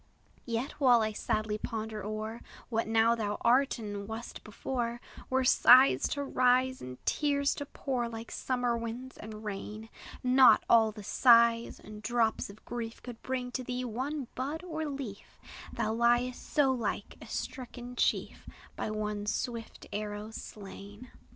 [0.47, 6.07] Yet, while I sadly ponder o'er What now thou art, and wast before, Were sighs
[6.07, 9.89] to rise, and tears to pour, Like summer winds and rain;
[10.23, 14.87] Not all the sighs and drops of grief Could bring to thee one bud or
[14.87, 15.37] leaf;
[15.71, 21.11] Thou liest so like a stricken chief, By one swift arrow slain.